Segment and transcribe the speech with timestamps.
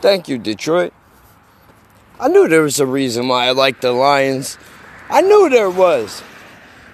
[0.00, 0.94] Thank you, Detroit.
[2.18, 4.56] I knew there was a reason why I liked the Lions.
[5.10, 6.22] I knew there was.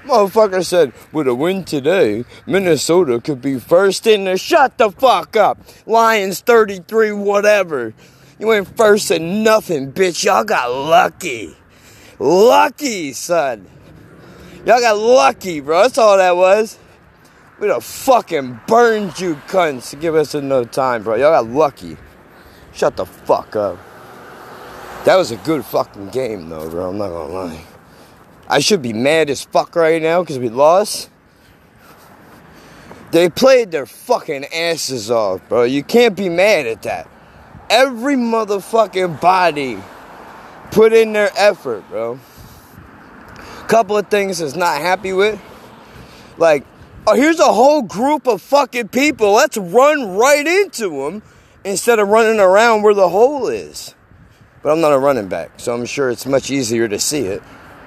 [0.05, 5.37] Motherfucker said, with a win today, Minnesota could be first in the shut the fuck
[5.37, 5.58] up.
[5.84, 7.95] Lions 33, whatever.
[8.39, 10.25] You ain't first in nothing, bitch.
[10.25, 11.57] Y'all got lucky.
[12.18, 13.68] Lucky, son.
[14.64, 15.82] Y'all got lucky, bro.
[15.82, 16.79] That's all that was.
[17.61, 21.14] We'd have fucking burned you cunts to give us enough time, bro.
[21.14, 21.96] Y'all got lucky.
[22.77, 23.79] Shut the fuck up.
[25.07, 26.91] That was a good fucking game, though, bro.
[26.91, 27.65] I'm not gonna lie.
[28.48, 31.09] I should be mad as fuck right now because we lost.
[33.12, 35.62] They played their fucking asses off, bro.
[35.62, 37.09] You can't be mad at that.
[37.70, 39.79] Every motherfucking body
[40.70, 42.20] put in their effort, bro.
[43.69, 45.41] Couple of things is not happy with.
[46.37, 46.67] Like,
[47.06, 49.33] oh, here's a whole group of fucking people.
[49.33, 51.23] Let's run right into them
[51.66, 53.95] instead of running around where the hole is.
[54.62, 57.42] But I'm not a running back, so I'm sure it's much easier to see it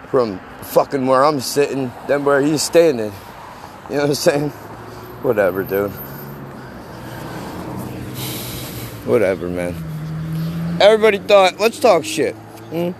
[0.09, 3.11] from fucking where I'm sitting than where he's standing.
[3.89, 4.49] You know what I'm saying?
[5.21, 5.91] Whatever, dude.
[9.05, 9.75] Whatever, man.
[10.81, 12.35] Everybody thought, let's talk shit.
[12.71, 12.93] Mm?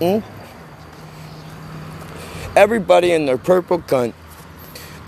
[0.00, 0.22] Mm?
[2.56, 4.14] Everybody in their purple cunt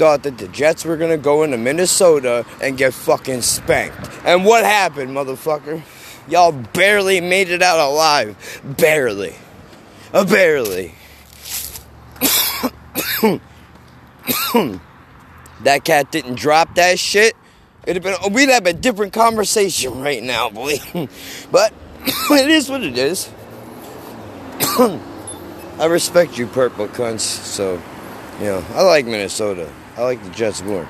[0.00, 4.08] thought that the Jets were gonna go into Minnesota and get fucking spanked.
[4.24, 5.82] And what happened, motherfucker?
[6.26, 8.34] Y'all barely made it out alive.
[8.64, 9.34] Barely.
[10.14, 10.94] Uh, barely.
[15.64, 17.36] that cat didn't drop that shit.
[17.86, 20.76] It'd have been we'd have a different conversation right now, boy.
[21.52, 21.74] but
[22.06, 23.30] it is what it is.
[25.78, 27.20] I respect you, purple cunts.
[27.20, 27.74] So,
[28.38, 29.70] you know, I like Minnesota.
[30.00, 30.86] I like the Jets more.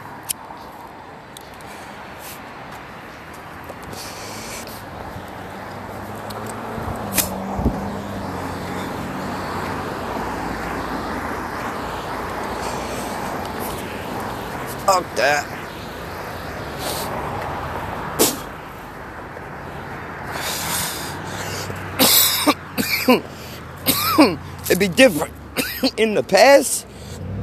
[14.87, 15.45] Fuck that.
[24.67, 25.35] It'd be different
[25.97, 26.87] in the past.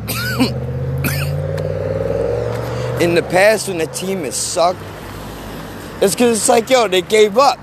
[3.02, 4.80] in the past, when the team has sucked,
[6.02, 7.60] it's because it's like, yo, they gave up.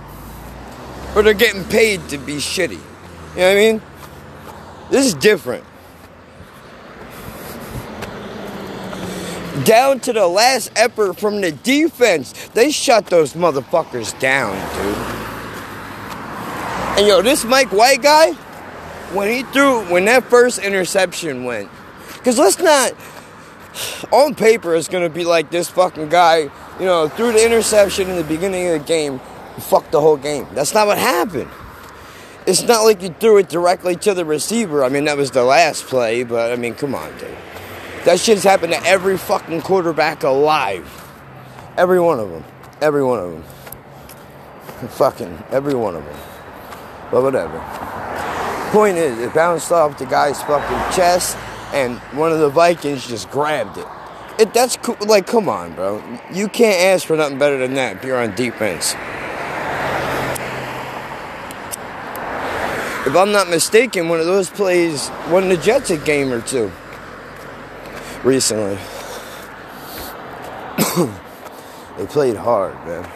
[1.14, 2.72] Or they're getting paid to be shitty.
[2.72, 2.78] You
[3.36, 3.82] know what I mean?
[4.90, 5.64] This is different.
[9.62, 12.32] down to the last effort from the defense.
[12.48, 14.96] They shut those motherfuckers down, dude.
[16.98, 18.32] And yo, this Mike White guy,
[19.14, 21.70] when he threw, when that first interception went,
[22.14, 22.92] because let's not,
[24.12, 26.38] on paper, it's going to be like this fucking guy,
[26.78, 29.20] you know, threw the interception in the beginning of the game,
[29.58, 30.46] fucked the whole game.
[30.52, 31.50] That's not what happened.
[32.46, 34.84] It's not like you threw it directly to the receiver.
[34.84, 37.36] I mean, that was the last play, but I mean, come on, dude.
[38.04, 40.86] That shit's happened to every fucking quarterback alive.
[41.78, 42.44] Every one of them.
[42.82, 43.42] Every one of them.
[44.90, 46.18] Fucking every one of them.
[47.10, 47.58] But whatever.
[48.72, 51.38] Point is, it bounced off the guy's fucking chest,
[51.72, 53.86] and one of the Vikings just grabbed it.
[54.38, 54.96] It that's cool.
[55.00, 56.02] Like, come on, bro.
[56.32, 58.94] You can't ask for nothing better than that if you're on defense.
[63.06, 66.72] If I'm not mistaken, one of those plays won the Jets a game or two
[68.24, 68.76] recently.
[71.98, 73.08] they played hard, man.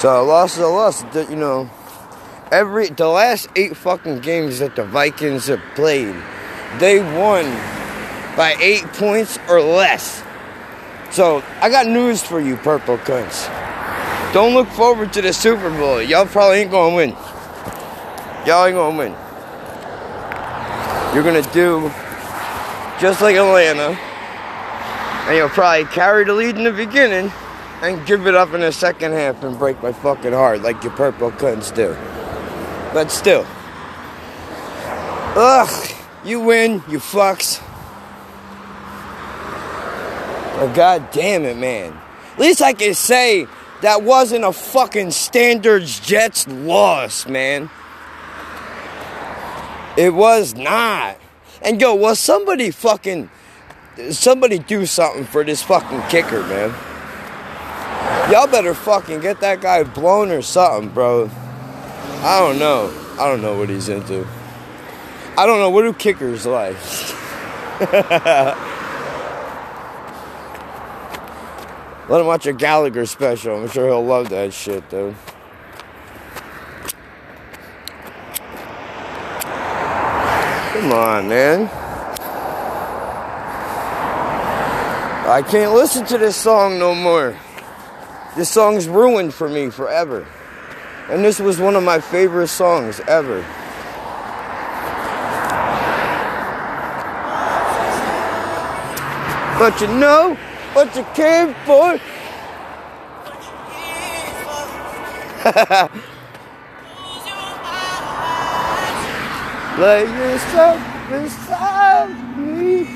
[0.00, 1.04] So a loss is a loss.
[1.14, 1.70] You know,
[2.50, 6.14] every the last eight fucking games that the Vikings have played,
[6.78, 7.44] they won
[8.36, 10.22] by eight points or less.
[11.10, 13.48] So I got news for you, purple cunts.
[14.32, 16.02] Don't look forward to the Super Bowl.
[16.02, 17.10] Y'all probably ain't gonna win.
[18.46, 19.12] Y'all ain't gonna win.
[21.14, 21.88] You're gonna do
[23.00, 23.96] just like Atlanta.
[25.26, 27.32] And you'll probably carry the lead in the beginning
[27.80, 30.92] and give it up in the second half and break my fucking heart like your
[30.92, 31.96] purple cunts do.
[32.94, 33.44] But still.
[35.36, 35.90] Ugh,
[36.24, 37.60] you win, you fucks.
[40.56, 41.92] Oh, but god damn it, man.
[42.34, 43.48] At least I can say
[43.82, 47.68] that wasn't a fucking Standards Jets loss, man.
[49.96, 51.18] It was not.
[51.62, 53.28] And yo, well, somebody fucking,
[54.10, 56.70] somebody do something for this fucking kicker, man.
[58.30, 61.28] Y'all better fucking get that guy blown or something, bro.
[62.24, 62.90] I don't know.
[63.18, 64.26] I don't know what he's into.
[65.36, 65.68] I don't know.
[65.68, 66.74] What do kickers like?
[72.08, 73.60] Let him watch a Gallagher special.
[73.60, 75.14] I'm sure he'll love that shit, dude.
[80.72, 81.68] Come on, man.
[85.28, 87.36] I can't listen to this song no more.
[88.34, 90.26] This song's ruined for me forever.
[91.10, 93.44] And this was one of my favorite songs ever.
[99.58, 100.34] But you know
[100.72, 101.98] what you came for?
[109.78, 110.80] Lay yourself
[111.10, 112.86] beside me.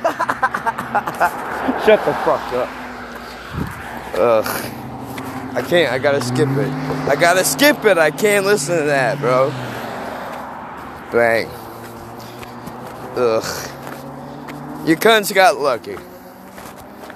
[1.84, 2.68] Shut the fuck up.
[4.14, 4.79] Ugh.
[5.52, 5.92] I can't.
[5.92, 6.70] I gotta skip it.
[7.08, 7.98] I gotta skip it.
[7.98, 9.50] I can't listen to that, bro.
[11.10, 11.48] Bang.
[13.16, 13.68] Ugh.
[14.86, 15.96] You cunts got lucky.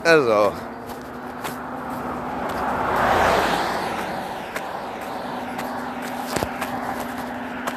[0.02, 0.52] That's all.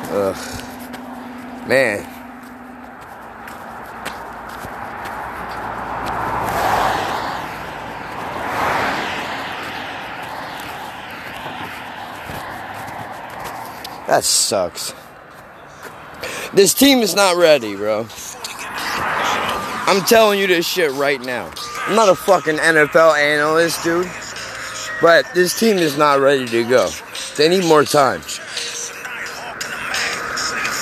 [0.09, 1.67] Ugh.
[1.67, 2.17] Man.
[14.17, 14.95] That sucks.
[16.51, 18.07] This team is not ready, bro.
[19.85, 21.51] I'm telling you this shit right now.
[21.85, 24.09] I'm not a fucking NFL analyst, dude.
[25.03, 26.89] But this team is not ready to go.
[27.35, 28.21] They need more time.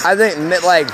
[0.06, 0.88] I think like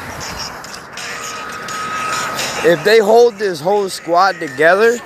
[2.66, 4.98] if they hold this whole squad together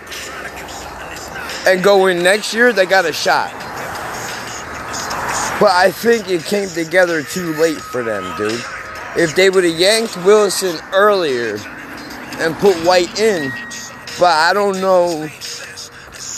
[1.67, 3.64] and go in next year, they got a shot.
[5.60, 8.62] But I think it came together too late for them, dude.
[9.18, 11.57] If they would have yanked Wilson earlier
[12.40, 13.52] and put White in,
[14.19, 15.30] but I don't know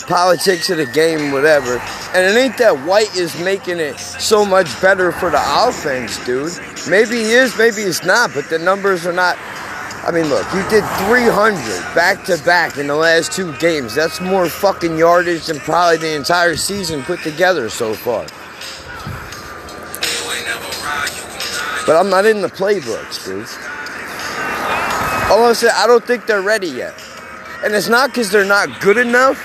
[0.06, 1.78] politics of the game, whatever.
[2.14, 6.52] And it ain't that White is making it so much better for the offense, dude.
[6.88, 9.36] Maybe he is, maybe he's not, but the numbers are not.
[10.06, 11.58] I mean, look, you did 300
[11.94, 13.94] back to back in the last two games.
[13.94, 18.26] That's more fucking yardage than probably the entire season put together so far.
[21.88, 23.48] But I'm not in the playbooks, dude.
[25.32, 26.92] All I'm saying, I don't think they're ready yet.
[27.64, 29.42] And it's not because they're not good enough.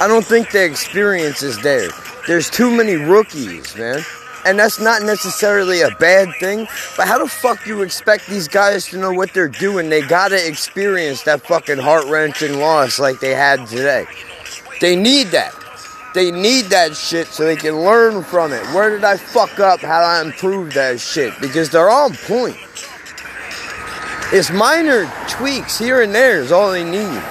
[0.00, 1.88] I don't think the experience is there.
[2.26, 4.00] There's too many rookies, man.
[4.44, 6.66] And that's not necessarily a bad thing.
[6.96, 9.88] But how the fuck do you expect these guys to know what they're doing?
[9.88, 14.04] They gotta experience that fucking heart wrenching loss like they had today.
[14.80, 15.59] They need that.
[16.12, 18.62] They need that shit so they can learn from it.
[18.74, 19.80] Where did I fuck up?
[19.80, 21.32] How I improve that shit?
[21.40, 22.56] Because they're on point.
[24.32, 27.22] It's minor tweaks here and there is all they need.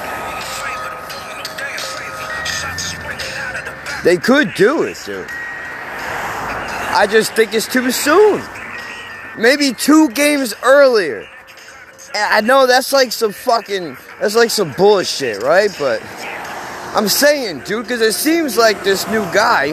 [4.04, 5.28] They could do it, dude.
[6.92, 8.42] I just think it's too soon.
[9.38, 11.28] Maybe two games earlier.
[12.16, 15.70] I know that's like some fucking, that's like some bullshit, right?
[15.78, 16.02] But
[17.00, 19.68] I'm saying, dude, because it seems like this new guy,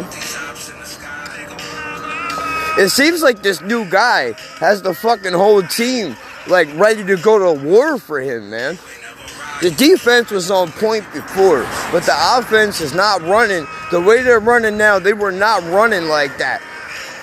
[2.79, 6.15] it seems like this new guy has the fucking whole team
[6.47, 8.79] like ready to go to war for him, man.
[9.61, 14.39] The defense was on point before, but the offense is not running the way they're
[14.39, 15.01] running now.
[15.01, 16.63] They were not running like that.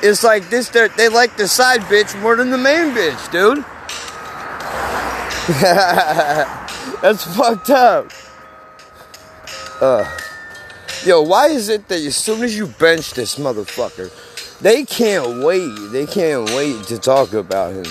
[0.01, 0.67] It's like this.
[0.67, 3.63] They like the side bitch more than the main bitch, dude.
[7.01, 8.11] That's fucked up.
[9.81, 10.09] Uh,
[11.05, 14.11] yo, why is it that as soon as you bench this motherfucker,
[14.59, 15.73] they can't wait.
[15.91, 17.85] They can't wait to talk about him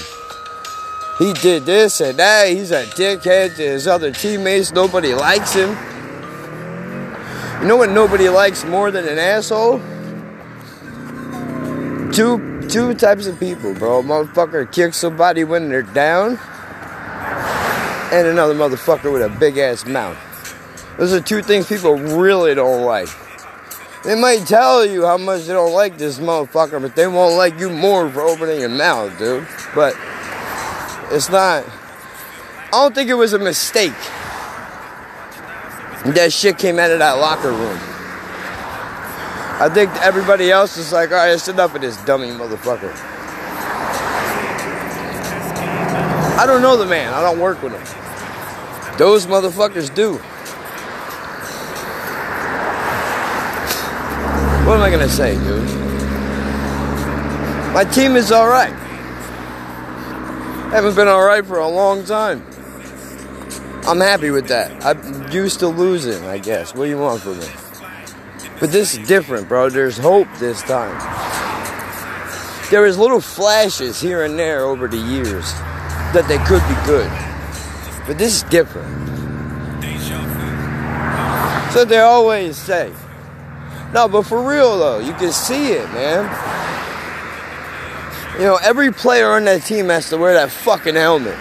[1.23, 2.49] he did this and that.
[2.49, 4.73] He's a dickhead to his other teammates.
[4.73, 5.71] Nobody likes him.
[7.61, 9.79] You know what nobody likes more than an asshole?
[12.13, 14.03] Two two types of people, bro.
[14.03, 16.39] Motherfucker kicks somebody when they're down,
[18.13, 20.32] and another motherfucker with a big ass mouth.
[20.99, 23.09] Those are two things people really don't like.
[24.05, 27.59] They might tell you how much they don't like this motherfucker, but they won't like
[27.59, 29.47] you more for opening your mouth, dude.
[29.75, 29.97] But
[31.11, 31.65] it's not.
[31.67, 33.93] I don't think it was a mistake.
[36.15, 37.79] That shit came out of that locker room.
[39.61, 42.93] I think everybody else is like, all right, it's enough of this dummy motherfucker.
[46.37, 47.15] I don't know the man.
[47.15, 48.99] I don't work with him.
[48.99, 50.21] Those motherfuckers do.
[54.73, 55.69] What am I gonna say, dude?
[57.75, 58.73] My team is alright.
[60.73, 62.43] Haven't been alright for a long time.
[63.87, 64.83] I'm happy with that.
[64.83, 66.75] I'm used to losing, I guess.
[66.75, 67.47] What do you want from me?
[68.61, 69.69] But this is different, bro.
[69.69, 70.99] There's hope this time.
[72.71, 75.53] There is little flashes here and there over the years
[76.15, 77.11] that they could be good.
[78.07, 78.89] But this is different.
[81.75, 82.91] So they always say.
[83.93, 86.25] No, but for real though, you can see it, man.
[88.39, 91.37] You know, every player on that team has to wear that fucking helmet.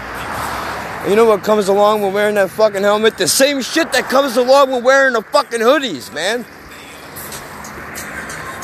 [1.10, 3.18] You know what comes along with wearing that fucking helmet?
[3.18, 6.44] The same shit that comes along with wearing the fucking hoodies, man.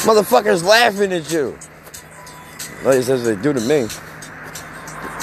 [0.04, 1.58] Motherfuckers laughing at you.
[2.84, 3.88] Like says they do to me.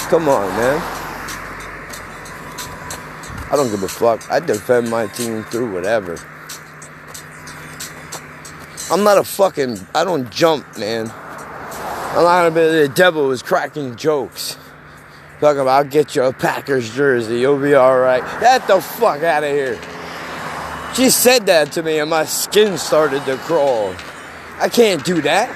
[0.08, 0.80] Come on, man.
[3.50, 4.28] I don't give a fuck.
[4.30, 6.18] I defend my team through whatever.
[8.90, 9.78] I'm not a fucking.
[9.94, 11.10] I don't jump, man.
[11.10, 14.56] I'm not gonna be the devil is cracking jokes.
[15.40, 18.22] Talking about, I'll get you a Packers jersey, you'll be alright.
[18.40, 19.78] Get the fuck out of here.
[20.94, 23.92] She said that to me and my skin started to crawl.
[24.60, 25.50] I can't do that.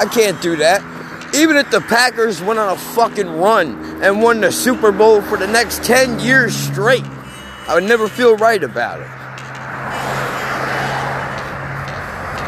[0.00, 0.82] I can't do that.
[1.34, 5.38] Even if the Packers went on a fucking run and won the Super Bowl for
[5.38, 7.04] the next 10 years straight,
[7.68, 9.25] I would never feel right about it.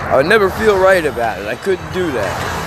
[0.08, 1.46] I would never feel right about it.
[1.46, 2.58] I couldn't do that.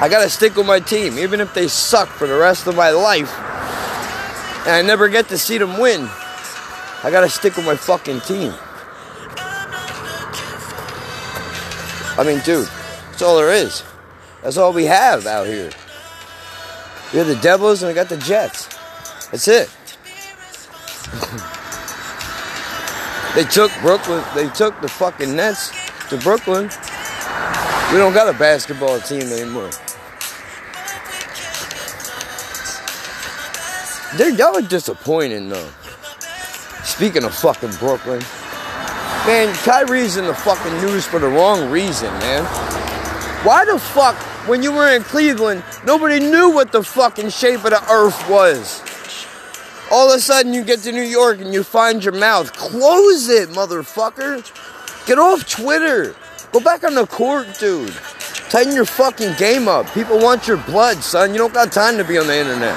[0.00, 2.90] I gotta stick with my team, even if they suck for the rest of my
[2.90, 3.32] life.
[4.66, 6.08] And I never get to see them win.
[7.04, 8.52] I gotta stick with my fucking team.
[12.18, 13.84] I mean, dude, that's all there is.
[14.42, 15.70] That's all we have out here.
[17.12, 18.66] We have the Devils and we got the Jets.
[19.30, 19.70] That's it.
[23.36, 24.24] they took Brooklyn.
[24.34, 25.70] They took the fucking Nets
[26.08, 26.70] to Brooklyn.
[27.92, 29.70] We don't got a basketball team anymore.
[34.16, 35.68] They're y'all are disappointing though.
[36.82, 38.22] Speaking of fucking Brooklyn.
[39.26, 42.44] Man, Kyrie's in the fucking news for the wrong reason, man.
[43.44, 44.16] Why the fuck,
[44.48, 48.82] when you were in Cleveland, nobody knew what the fucking shape of the earth was?
[49.90, 52.52] All of a sudden, you get to New York and you find your mouth.
[52.54, 54.44] Close it, motherfucker.
[55.06, 56.16] Get off Twitter.
[56.52, 57.92] Go back on the court, dude.
[58.50, 59.92] Tighten your fucking game up.
[59.94, 61.32] People want your blood, son.
[61.32, 62.74] You don't got time to be on the internet.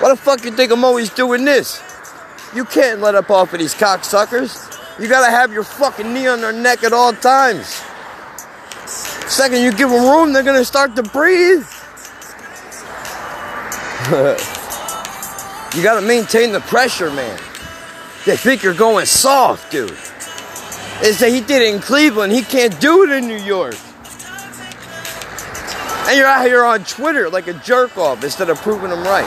[0.00, 1.82] Why the fuck you think I'm always doing this?
[2.54, 4.66] You can't let up off of these cocksuckers.
[5.00, 7.82] You gotta have your fucking knee on their neck at all times.
[8.86, 11.66] Second you give them room, they're gonna start to breathe.
[15.74, 17.38] you gotta maintain the pressure, man.
[18.26, 19.90] They think you're going soft, dude.
[21.00, 23.76] They say he did it in Cleveland, he can't do it in New York.
[26.06, 29.24] And you're out here on Twitter like a jerk off instead of proving them right.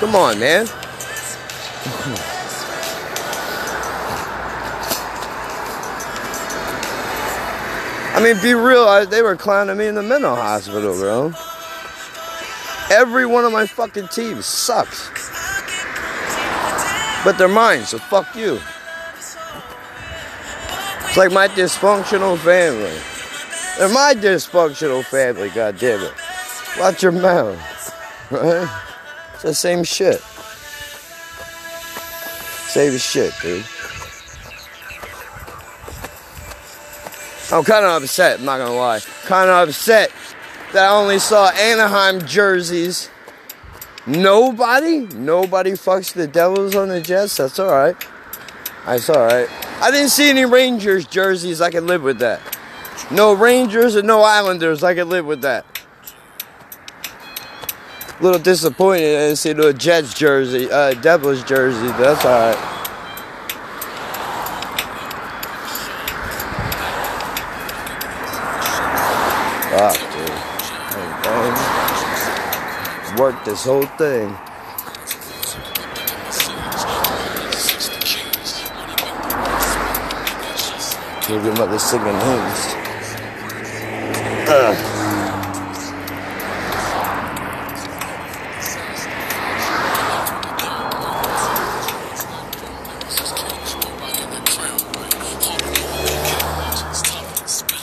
[0.00, 0.66] Come on, man.
[8.14, 8.82] I mean, be real.
[8.82, 11.32] I, they were clowning me in the mental hospital, bro.
[12.90, 15.08] Every one of my fucking teams sucks.
[17.24, 18.60] But they're mine, so fuck you.
[21.04, 22.96] It's like my dysfunctional family.
[23.78, 26.12] They're my dysfunctional family, God damn it.
[26.78, 27.58] Watch your mouth.
[28.30, 28.68] Right?
[29.34, 30.20] It's the same shit.
[32.68, 33.64] Same shit, dude.
[37.50, 39.00] I'm kind of upset, I'm not gonna lie.
[39.24, 40.12] Kind of upset
[40.72, 43.08] that I only saw Anaheim jerseys.
[44.08, 47.36] Nobody, nobody fucks the Devils on the Jets.
[47.36, 47.94] That's all right.
[48.86, 49.46] That's all right.
[49.82, 51.60] I didn't see any Rangers jerseys.
[51.60, 52.40] I can live with that.
[53.10, 54.82] No Rangers and no Islanders.
[54.82, 55.66] I can live with that.
[58.18, 61.88] A little disappointed I didn't see no Jets jersey, uh, Devils jersey.
[61.88, 62.56] But that's all right.
[69.70, 70.48] Fuck, dude.
[73.28, 74.30] Work this whole thing.
[81.28, 82.74] Your singing hymns.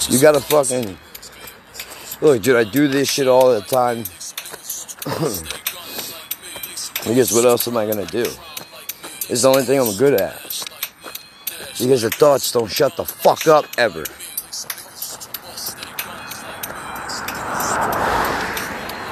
[0.09, 0.97] You gotta fucking
[2.19, 2.55] look, dude.
[2.55, 4.05] I do this shit all the time.
[7.05, 8.25] Guess what else am I gonna do?
[9.29, 10.65] It's the only thing I'm good at.
[11.77, 14.03] Because your thoughts don't shut the fuck up ever.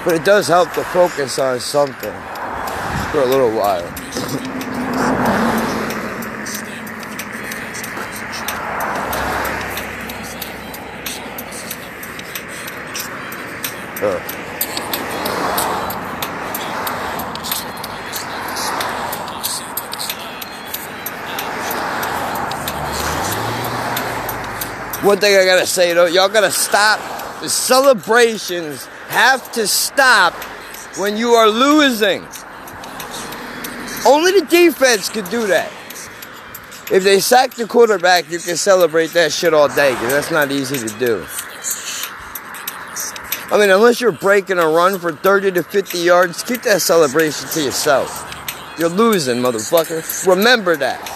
[0.04, 2.14] But it does help to focus on something.
[3.12, 3.84] for a little while.
[14.02, 14.33] Ugh.
[25.04, 27.00] One thing I gotta say though, y'all gotta stop.
[27.42, 30.34] The celebrations have to stop
[30.98, 32.26] when you are losing.
[34.06, 35.70] Only the defense could do that.
[36.92, 40.52] If they sack the quarterback, you can celebrate that shit all day, because that's not
[40.52, 41.26] easy to do.
[43.52, 47.50] I mean, unless you're breaking a run for 30 to 50 yards, keep that celebration
[47.50, 48.30] to yourself.
[48.78, 50.28] You're losing, motherfucker.
[50.28, 51.13] Remember that.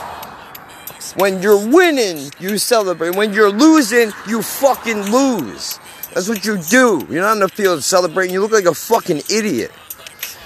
[1.18, 3.16] When you're winning, you celebrate.
[3.16, 5.80] When you're losing, you fucking lose.
[6.14, 7.08] That's what you do.
[7.10, 8.36] You're not on the field celebrating.
[8.36, 9.72] You look like a fucking idiot.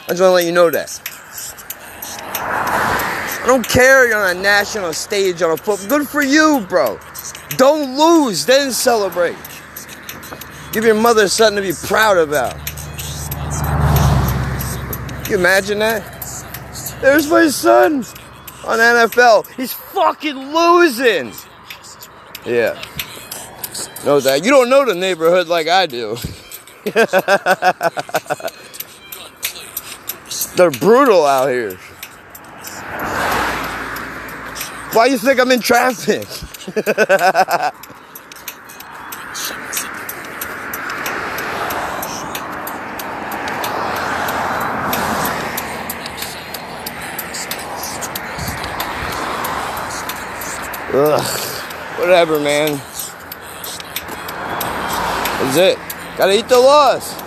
[0.05, 1.01] I just want to let you know that.
[3.43, 5.85] I don't care you're on a national stage on a foot.
[5.89, 6.97] Good for you, bro.
[7.57, 9.35] Don't lose, then celebrate.
[10.71, 12.55] Give your mother something to be proud about.
[15.25, 16.01] Can you imagine that?
[17.01, 18.05] There's my son
[18.65, 19.47] on NFL.
[19.55, 21.33] He's fucking losing.
[22.45, 22.81] Yeah.
[24.05, 24.43] Know that.
[24.43, 26.17] You don't know the neighborhood like I do.
[30.55, 31.77] They're brutal out here.
[34.93, 36.27] Why you think I'm in traffic?
[50.93, 51.99] Ugh.
[51.99, 52.79] Whatever, man.
[55.41, 55.77] That's it.
[56.17, 57.19] Gotta eat the loss.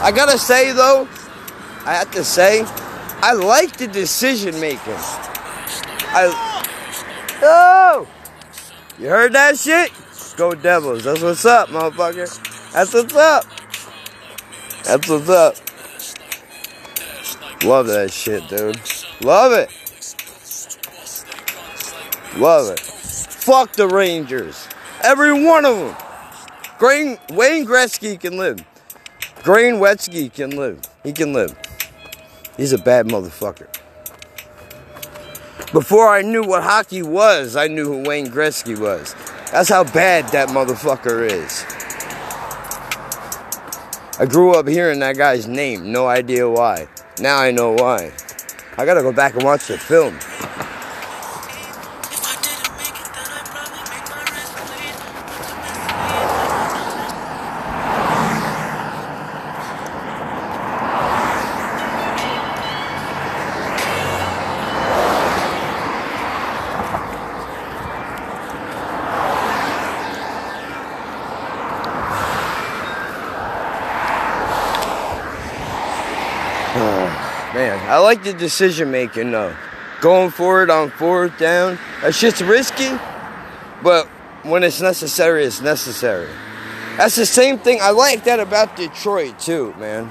[0.00, 1.08] I gotta say, though,
[1.84, 2.64] I have to say,
[3.20, 4.94] I like the decision making.
[6.14, 6.30] I.
[7.42, 8.08] Oh!
[8.98, 9.90] You heard that shit?
[10.36, 11.04] Go Devils.
[11.04, 12.72] That's what's up, motherfucker.
[12.72, 13.44] That's what's up.
[14.84, 15.56] That's what's up.
[17.64, 18.80] Love that shit, dude.
[19.22, 19.70] Love it.
[22.42, 22.80] Love it.
[22.80, 24.68] Fuck the Rangers.
[25.04, 25.96] Every one of them.
[26.76, 28.64] Grain, Wayne Gretzky can live.
[29.44, 30.80] Grain Wetsky can live.
[31.04, 31.56] He can live.
[32.56, 33.68] He's a bad motherfucker.
[35.72, 39.14] Before I knew what hockey was, I knew who Wayne Gretzky was.
[39.52, 41.64] That's how bad that motherfucker is.
[44.18, 46.88] I grew up hearing that guy's name, no idea why.
[47.20, 48.10] Now I know why.
[48.76, 50.18] I gotta go back and watch the film.
[77.54, 79.54] Man, I like the decision making though.
[80.00, 82.90] Going for it on fourth down, that shit's risky,
[83.82, 84.06] but
[84.42, 86.30] when it's necessary, it's necessary.
[86.96, 87.78] That's the same thing.
[87.80, 90.10] I like that about Detroit too, man.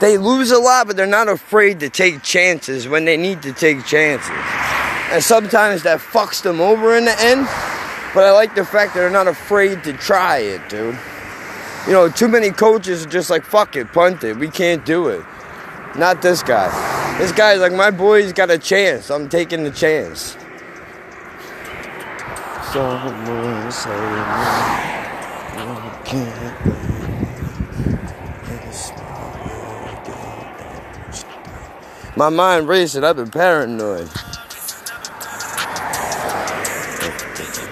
[0.00, 3.52] They lose a lot, but they're not afraid to take chances when they need to
[3.52, 4.30] take chances.
[5.10, 7.46] And sometimes that fucks them over in the end,
[8.14, 10.98] but I like the fact that they're not afraid to try it, dude.
[11.86, 14.36] You know, too many coaches are just like, fuck it, punt it.
[14.36, 15.24] We can't do it.
[15.98, 16.68] Not this guy.
[17.18, 19.10] This guy's like, my boy's got a chance.
[19.10, 20.36] I'm taking the chance.
[22.72, 24.76] Someone say
[26.04, 26.86] can't
[32.16, 33.04] My mind racing.
[33.04, 34.08] I've been paranoid.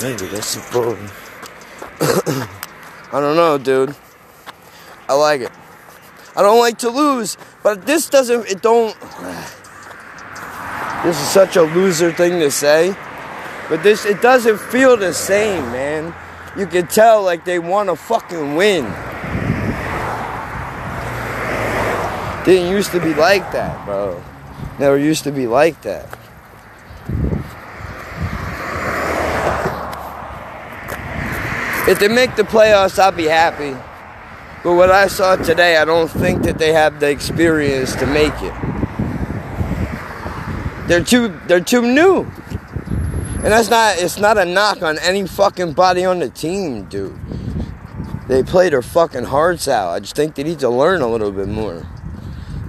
[0.02, 1.10] Maybe that's important.
[2.00, 3.96] I don't know, dude.
[5.08, 5.52] I like it.
[6.36, 8.96] I don't like to lose, but this doesn't, it don't.
[11.04, 12.96] This is such a loser thing to say,
[13.68, 16.14] but this, it doesn't feel the same, man.
[16.56, 18.84] You can tell like they want to fucking win.
[22.46, 24.22] Didn't used to be like that, bro.
[24.78, 26.08] Never used to be like that.
[31.86, 33.76] If they make the playoffs, I'll be happy.
[34.64, 38.32] But what I saw today, I don't think that they have the experience to make
[38.40, 38.54] it.
[40.88, 42.22] They're too they're too new.
[42.22, 47.14] And that's not it's not a knock on any fucking body on the team, dude.
[48.26, 49.90] They play their fucking hearts out.
[49.90, 51.86] I just think they need to learn a little bit more.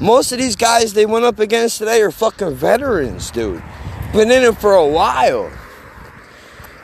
[0.02, 3.64] Most of these guys they went up against today are fucking veterans, dude.
[4.12, 5.50] Been in it for a while.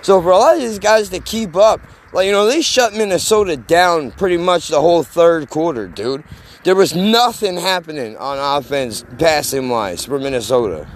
[0.03, 1.81] So for a lot of these guys to keep up,
[2.13, 6.23] like you know, they shut Minnesota down pretty much the whole third quarter, dude.
[6.63, 10.87] There was nothing happening on offense, passing wise, for Minnesota.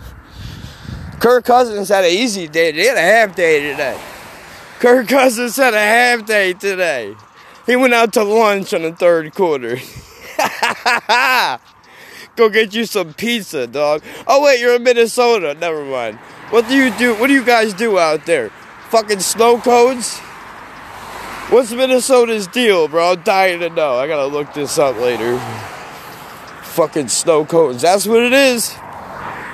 [1.20, 2.72] Kirk Cousins had an easy day.
[2.72, 4.00] They had a half day today.
[4.80, 7.16] Kirk Cousins had a half day today.
[7.66, 9.78] He went out to lunch on the third quarter.
[12.36, 14.04] Go get you some pizza, dog.
[14.28, 15.56] Oh wait, you're in Minnesota.
[15.56, 16.18] Never mind.
[16.50, 17.16] What do you do?
[17.16, 18.50] What do you guys do out there?
[18.90, 20.20] Fucking snow codes?
[21.50, 23.12] What's Minnesota's deal, bro?
[23.12, 23.96] I'm dying to know.
[23.96, 25.38] I gotta look this up later.
[26.64, 27.84] Fucking snow codes.
[27.84, 28.74] That's what it is.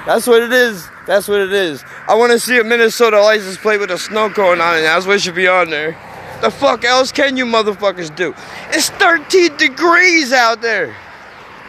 [0.06, 0.88] That's what it is.
[1.06, 1.84] That's what it is.
[2.08, 4.82] I want to see a Minnesota license plate with a snow cone on it.
[4.84, 5.98] That's what should be on there.
[6.42, 8.34] The fuck else can you motherfuckers do?
[8.70, 10.96] It's 13 degrees out there.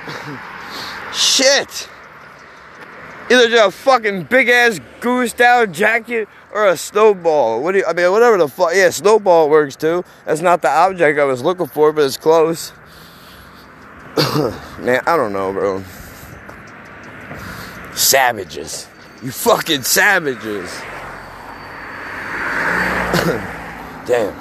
[1.12, 1.88] Shit.
[3.28, 7.62] Either just a fucking big ass goose down jacket or a snowball.
[7.62, 8.72] What do you, I mean, whatever the fuck.
[8.74, 10.04] Yeah, snowball works too.
[10.24, 12.72] That's not the object I was looking for, but it's close.
[14.78, 15.82] Man, I don't know, bro.
[17.94, 18.86] Savages.
[19.22, 20.70] You fucking savages.
[24.06, 24.34] Damn.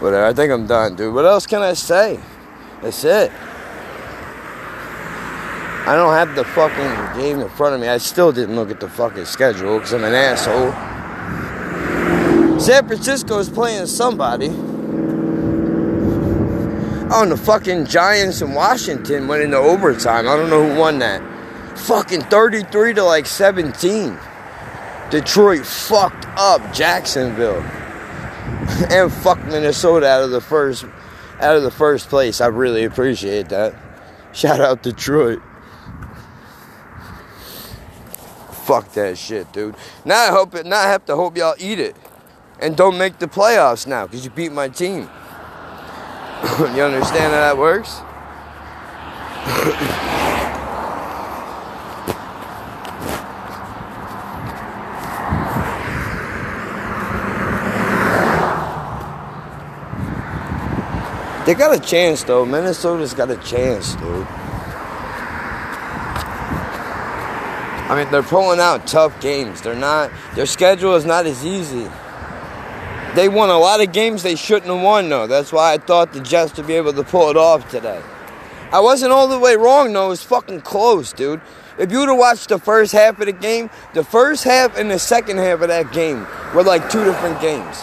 [0.00, 1.14] Whatever, I think I'm done, dude.
[1.14, 2.20] What else can I say?
[2.82, 3.32] That's it.
[5.86, 7.86] I don't have the fucking game in front of me.
[7.86, 10.72] I still didn't look at the fucking schedule because I'm an asshole.
[12.58, 14.48] San Francisco is playing somebody.
[17.08, 20.26] Oh, and the fucking Giants in Washington went into overtime.
[20.26, 21.22] I don't know who won that.
[21.78, 24.18] Fucking 33 to like 17.
[25.10, 27.62] Detroit fucked up Jacksonville.
[28.90, 30.84] and fucked Minnesota out of the first
[31.40, 32.40] out of the first place.
[32.40, 33.74] I really appreciate that.
[34.32, 35.40] Shout out Detroit.
[38.66, 39.76] Fuck that shit, dude.
[40.04, 40.66] Now I hope it.
[40.66, 41.94] Now I have to hope y'all eat it,
[42.58, 45.02] and don't make the playoffs now because you beat my team.
[46.74, 48.00] you understand how that works?
[61.46, 62.44] They got a chance though.
[62.44, 64.26] Minnesota's got a chance, dude.
[67.88, 69.62] I mean, they're pulling out tough games.
[69.62, 70.10] They're not.
[70.34, 71.88] Their schedule is not as easy.
[73.14, 75.26] They won a lot of games they shouldn't have won though.
[75.26, 78.02] That's why I thought the Jets would be able to pull it off today.
[78.72, 80.06] I wasn't all the way wrong though.
[80.06, 81.40] It was fucking close, dude.
[81.78, 84.90] If you would have watched the first half of the game, the first half and
[84.90, 87.82] the second half of that game were like two different games.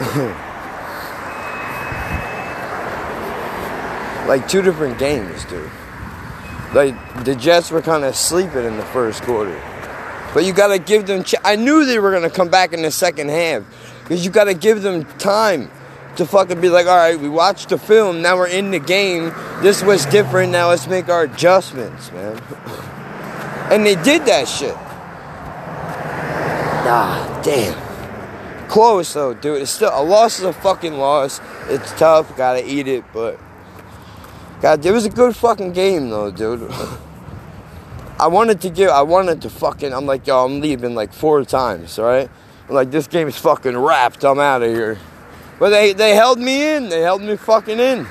[4.28, 5.70] like two different games, dude.
[6.74, 9.60] Like the Jets were kind of sleeping in the first quarter,
[10.34, 11.24] but you got to give them.
[11.24, 13.64] Ch- I knew they were gonna come back in the second half
[14.02, 15.70] because you got to give them time
[16.16, 19.32] to fucking be like, all right, we watched the film, now we're in the game.
[19.62, 20.50] This was different.
[20.50, 22.36] Now let's make our adjustments, man.
[23.70, 24.74] and they did that shit.
[26.90, 28.68] Ah, damn.
[28.68, 29.62] Close though, dude.
[29.62, 31.40] It's still a loss is a fucking loss.
[31.68, 32.36] It's tough.
[32.36, 33.38] Gotta eat it, but
[34.60, 36.70] God, it was a good fucking game though, dude.
[38.20, 41.44] I wanted to give, I wanted to fucking, I'm like, yo, I'm leaving like four
[41.44, 42.28] times, right?
[42.68, 44.98] I'm like, this game is fucking wrapped, I'm out of here.
[45.60, 48.06] But they, they held me in, they held me fucking in.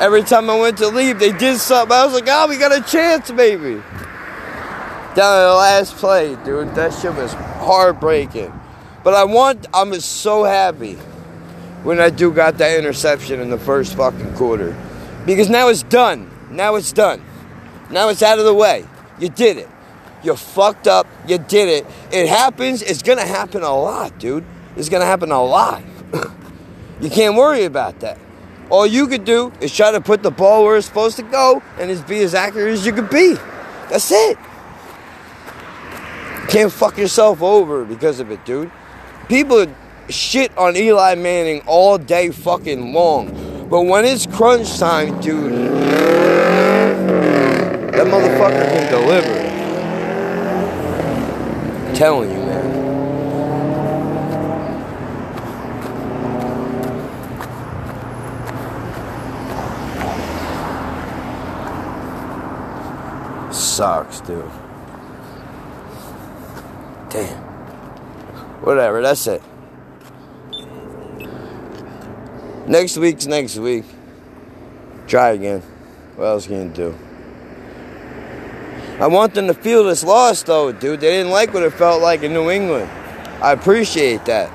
[0.00, 1.96] Every time I went to leave, they did something.
[1.96, 3.80] I was like, oh, we got a chance, baby.
[5.14, 6.74] Down to the last play, dude.
[6.74, 8.52] That shit was heartbreaking.
[9.04, 10.94] But I want, I'm so happy
[11.84, 14.76] when I do got that interception in the first fucking quarter.
[15.26, 16.30] Because now it's done.
[16.50, 17.22] Now it's done.
[17.90, 18.84] Now it's out of the way.
[19.18, 19.68] You did it.
[20.22, 21.06] You fucked up.
[21.26, 21.86] You did it.
[22.12, 22.82] It happens.
[22.82, 24.44] It's going to happen a lot, dude.
[24.76, 25.82] It's going to happen a lot.
[27.00, 28.18] you can't worry about that.
[28.70, 31.62] All you could do is try to put the ball where it's supposed to go
[31.78, 33.34] and just be as accurate as you could be.
[33.90, 34.38] That's it.
[36.48, 38.70] Can't fuck yourself over because of it, dude.
[39.28, 39.66] People
[40.08, 43.43] shit on Eli Manning all day fucking long.
[43.68, 45.52] But when it's crunch time, dude,
[47.92, 49.40] that motherfucker can deliver.
[51.88, 52.84] I'm telling you, man.
[63.52, 64.50] Sucks, dude.
[67.10, 67.42] Damn.
[68.62, 69.42] Whatever, that's it.
[72.66, 73.84] Next week's next week.
[75.06, 75.60] Try again.
[76.16, 76.98] What else can you do?
[78.98, 81.00] I want them to feel this loss, though, dude.
[81.00, 82.88] They didn't like what it felt like in New England.
[83.42, 84.50] I appreciate that.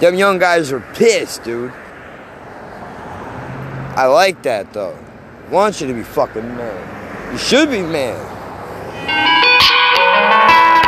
[0.00, 1.72] Them young guys are pissed, dude.
[3.94, 4.98] I like that, though.
[5.46, 7.32] I want you to be fucking mad.
[7.32, 8.35] You should be mad.